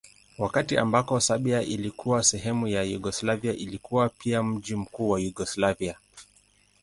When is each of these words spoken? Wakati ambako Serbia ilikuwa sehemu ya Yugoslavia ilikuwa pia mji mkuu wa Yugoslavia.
Wakati 0.37 0.77
ambako 0.77 1.19
Serbia 1.19 1.61
ilikuwa 1.61 2.23
sehemu 2.23 2.67
ya 2.67 2.83
Yugoslavia 2.83 3.53
ilikuwa 3.53 4.09
pia 4.09 4.43
mji 4.43 4.75
mkuu 4.75 5.09
wa 5.09 5.19
Yugoslavia. 5.19 5.97